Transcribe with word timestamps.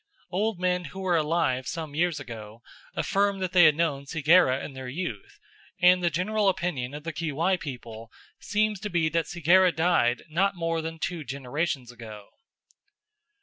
Old 0.31 0.59
men 0.59 0.85
who 0.85 0.99
were 1.01 1.15
alive 1.15 1.67
some 1.67 1.93
years 1.93 2.19
ago 2.19 2.63
affirmed 2.95 3.39
that 3.39 3.51
they 3.51 3.65
had 3.65 3.75
known 3.75 4.05
Segera 4.07 4.59
in 4.65 4.73
their 4.73 4.87
youth, 4.87 5.39
and 5.79 6.03
the 6.03 6.09
general 6.09 6.49
opinion 6.49 6.95
of 6.95 7.03
the 7.03 7.13
Kiwai 7.13 7.59
people 7.59 8.11
seems 8.39 8.79
to 8.79 8.89
be 8.89 9.09
that 9.09 9.27
Segera 9.27 9.71
died 9.71 10.23
not 10.27 10.55
more 10.55 10.81
than 10.81 10.97
two 10.97 11.23
generations 11.23 11.91
ago. 11.91 12.29